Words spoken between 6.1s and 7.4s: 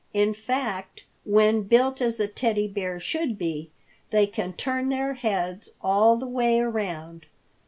the way around.